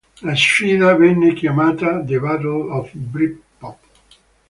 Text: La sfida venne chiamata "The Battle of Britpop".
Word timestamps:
La 0.23 0.35
sfida 0.35 0.95
venne 0.95 1.31
chiamata 1.35 2.01
"The 2.03 2.17
Battle 2.17 2.71
of 2.71 2.91
Britpop". 2.93 3.77